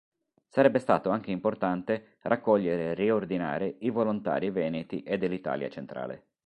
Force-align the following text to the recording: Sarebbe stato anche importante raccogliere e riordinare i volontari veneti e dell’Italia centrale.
Sarebbe 0.47 0.79
stato 0.79 1.11
anche 1.11 1.29
importante 1.29 2.17
raccogliere 2.23 2.85
e 2.85 2.93
riordinare 2.95 3.75
i 3.81 3.91
volontari 3.91 4.49
veneti 4.49 5.03
e 5.03 5.19
dell’Italia 5.19 5.69
centrale. 5.69 6.29